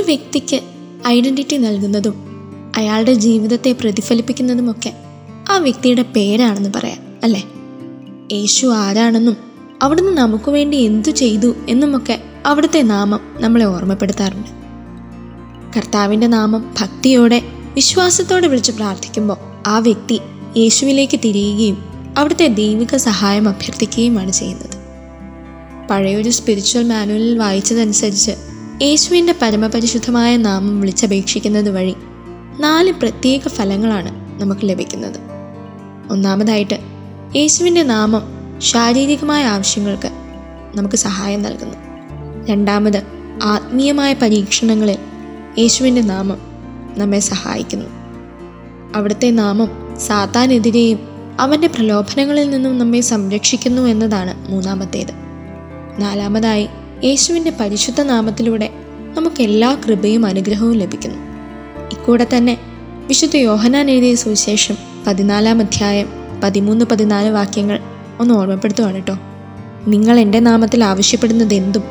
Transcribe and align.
വ്യക്തിക്ക് 0.00 0.60
ഐഡന്റിറ്റി 1.06 1.56
നൽകുന്നതും 1.56 2.14
അയാളുടെ 2.76 3.12
ജീവിതത്തെ 3.12 3.72
പ്രതിഫലിപ്പിക്കുന്നതുമൊക്കെ 3.72 4.94
ആ 5.50 5.56
വ്യക്തിയുടെ 5.58 6.02
പേരാണെന്ന് 6.02 6.68
പറയാം 6.76 6.98
അല്ലേ? 7.22 7.44
യേശു 8.32 8.66
ആരാണെന്നും 8.66 9.36
അവിടുന്ന് 9.82 10.12
നമുക്ക് 10.12 10.50
വേണ്ടി 10.50 10.76
എന്തു 10.76 11.10
ചെയ്തു 11.10 11.54
എന്നുമൊക്കെ 11.68 12.22
അവിടുത്തെ 12.46 12.82
നാമം 12.82 13.20
നമ്മളെ 13.40 13.64
ഓർമ്മപ്പെടുത്താറുണ്ട്. 13.64 14.48
കർത്താവിന്റെ 15.76 16.26
നാമം 16.26 16.74
ഭക്തിയോടെ 16.80 17.42
വിശ്വാസത്തോടെ 17.74 18.46
വിളിച്ച് 18.46 18.72
പ്രാർത്ഥിക്കുമ്പോൾ 18.72 19.36
ആ 19.66 19.78
വ്യക്തി 19.78 20.20
യേശുവിലേക്ക് 20.56 21.20
തിരിയുകയും 21.24 21.84
അവിടുത്തെ 22.18 22.46
ദൈവിക 22.46 22.96
സഹായം 22.96 23.48
അഭ്യർത്ഥിക്കുകയുമാണ് 23.48 24.30
ചെയ്യുന്നത്. 24.30 24.84
പഴയൊരു 25.90 26.30
സ്പിരിച്വൽ 26.30 26.88
മാനുവലിൽ 26.88 27.38
വായിച്ചതനുസരിച്ച് 27.38 28.30
യേശുവിന്റെ 28.82 29.34
പരമപരിശുദ്ധമായ 29.42 30.36
നാമം 30.36 30.80
വിളിച്ചപേക്ഷിക്കുന്നത് 30.80 31.68
വഴി 31.68 31.94
നാല് 32.60 32.92
പ്രത്യേക 32.92 33.48
ഫലങ്ങളാണ് 33.48 34.42
നമുക്ക് 34.42 34.60
ലഭിക്കുന്നത്. 34.64 35.18
ഒന്നാമതായിട്ട് 36.10 36.74
യേശുവിന്റെ 37.36 37.82
നാമം 37.82 38.22
ശാരീരികമായ 38.58 39.44
ആവശ്യങ്ങൾക്ക് 39.44 40.08
നമുക്ക് 40.74 40.96
സഹായം 40.96 41.42
നൽകുന്നു. 41.42 41.74
രണ്ടാമത് 42.46 43.02
ആത്മീയമായ 43.42 44.14
പരീക്ഷണങ്ങളിൽ 44.14 44.98
യേശുവിന്റെ 45.58 46.00
നാമം 46.00 46.38
നമ്മെ 46.96 47.18
സഹായിക്കുന്നു. 47.18 47.86
അവിടുത്തെ 48.94 49.30
നാമം 49.30 49.98
സാത്താനെതിരെയും 49.98 50.98
അവന്റെ 51.40 51.66
പ്രലോഭനങ്ങളിൽ 51.66 52.50
നിന്നും 52.50 52.78
നമ്മെ 52.78 53.00
സംരക്ഷിക്കുന്നു 53.00 53.82
എന്നതാണ് 53.82 54.50
മൂന്നാമത്തേത്. 54.50 55.12
നാലാമതായി 55.98 56.68
യേശുവിന്റെ 57.02 57.52
പരിശുദ്ധ 57.60 58.00
നാമത്തിലൂടെ 58.00 58.70
നമുക്ക് 59.16 59.42
എല്ലാ 59.42 59.74
കൃപയും 59.74 60.26
അനുഗ്രഹവും 60.26 60.72
ലഭിക്കുന്നു. 60.72 61.18
ഇക്കൂടെ 61.92 62.26
തന്നെ 62.36 62.58
വിശുദ്ധ 63.06 63.36
യോഹനാൻ 63.36 63.90
എഴുതിയ 63.90 64.14
സുവിശേഷം 64.14 64.76
പതിനാലാം 65.06 65.58
അധ്യായം 65.58 66.08
പതിമൂന്ന് 66.44 66.84
പതിനാല് 66.84 67.28
വാക്യങ്ങൾ 67.28 67.80
ഒന്ന് 68.20 68.34
ഓർമ്മപ്പെടുത്തുവാണ് 68.34 68.94
കേട്ടോ. 68.94 69.18
നിങ്ങൾ 69.86 70.20
എന്റെ 70.20 70.40
നാമത്തിൽ 70.40 70.84
ആവശ്യപ്പെടുന്നത് 70.84 71.54
എന്തും 71.54 71.82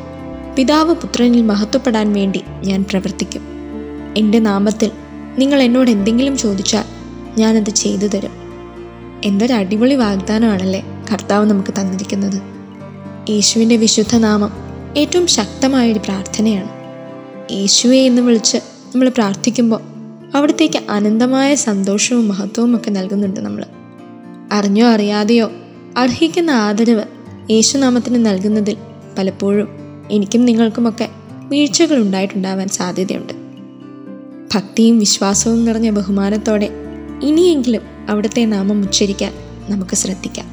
പിതാവ് 0.56 0.94
പുത്രനിൽ 0.94 1.42
മഹത്വപ്പെടാൻ 1.42 2.12
വേണ്ടി 2.12 2.42
ഞാൻ 2.64 2.84
പ്രവർത്തിക്കും. 2.90 3.42
എന്റെ 4.16 4.38
നാമത്തിൽ 4.38 4.90
നിങ്ങൾ 5.38 5.62
എന്നോട് 5.62 5.90
എന്തെങ്കിലും 5.90 6.38
ചോദിച്ചാൽ 6.38 6.84
ഞാനത് 7.38 7.70
ചെയ്തു 7.70 8.06
തരും. 8.06 8.30
എന്തൊരു 9.24 9.52
അടിപൊളി 9.52 9.94
വാഗ്ദാനമാണല്ലേ 9.94 10.84
കർത്താവ് 11.12 11.46
നമുക്ക് 11.46 11.74
തന്നിരിക്കുന്നത്. 11.80 12.42
യേശുവിന്റെ 13.30 13.76
വിശുദ്ധ 13.76 14.16
നാമം 14.16 14.63
ഏറ്റവും 14.96 15.26
ശക്തമായൊരു 15.26 15.98
പ്രാർത്ഥനയാണ്. 15.98 16.68
യേശുവെ 17.52 17.96
എന്ന് 17.96 18.22
വിളിച്ച് 18.22 18.56
നമ്മൾ 18.56 19.08
പ്രാർത്ഥിക്കുമ്പോൾ 19.08 19.80
അവിടത്തേക്ക് 20.34 20.90
അനന്തമായ 20.90 21.54
സന്തോഷവും 21.54 22.28
മഹത്വവും 22.28 22.76
ഒക്കെ 22.76 22.90
നൽകുന്നുണ്ട് 22.90 23.40
നമ്മൾ. 23.40 23.64
അറിഞ്ഞോ 24.52 24.86
അറിയാതെയോ 24.86 25.50
അർഹിക്കുന്ന 25.96 26.50
ആദരവ് 26.50 27.02
യേശുനാമത്തിന് 27.50 28.26
നൽകുന്നതിൽ 28.26 28.76
പലപ്പോഴും 29.18 29.68
എനിക്കും 30.10 30.44
നിങ്ങൾക്കുമൊക്കെ 30.44 31.08
വീഴ്ചകൾ 31.48 31.98
ഉണ്ടായിട്ടുണ്ടാവാൻ 31.98 32.68
സാധ്യതയുണ്ട്. 32.68 33.32
ഭക്തിയും 34.54 34.98
വിശ്വാസവും 34.98 35.64
നിറഞ്ഞ 35.64 35.90
ബഹുമാനത്തോടെ 35.90 36.70
ഇനിയെങ്കിലും 37.22 37.82
അവിടുത്തെ 38.08 38.44
നാമം 38.44 38.80
ഉച്ചരിക്കാൻ 38.80 39.32
നമുക്ക് 39.68 39.94
ശ്രദ്ധിക്കാം. 39.94 40.46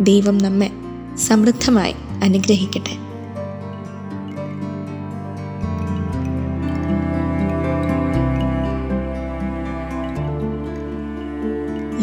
ദൈവം 0.00 0.38
നമ്മെ 0.38 0.70
സമൃദ്ധമായി 1.16 1.94
അനുഗ്രഹിക്കട്ടെ. 2.22 3.03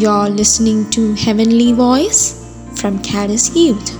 You're 0.01 0.29
listening 0.29 0.89
to 0.97 1.13
Heavenly 1.13 1.73
Voice 1.73 2.33
from 2.75 3.03
Caddis 3.03 3.55
Youth. 3.55 3.95